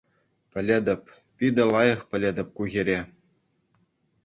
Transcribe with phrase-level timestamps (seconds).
[0.51, 1.03] Пӗлетӗп...
[1.35, 2.99] Питӗ лайӑх пӗлетӗп ку хӗре.